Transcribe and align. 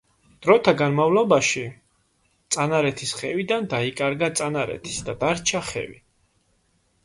დროთა 0.43 0.71
განმავლობაში 0.77 1.63
„წანარეთის 2.57 3.13
ხევიდან“ 3.21 3.69
დაიკარგა 3.77 4.33
„წანარეთის“ 4.43 4.99
და 5.11 5.19
დარჩა 5.25 5.67
„ხევი“. 5.73 6.05